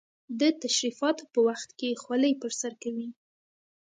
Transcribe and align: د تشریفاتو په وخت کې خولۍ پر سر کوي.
د 0.39 0.41
تشریفاتو 0.63 1.23
په 1.33 1.39
وخت 1.47 1.69
کې 1.79 1.99
خولۍ 2.01 2.33
پر 2.41 2.51
سر 2.59 2.73
کوي. 2.83 3.07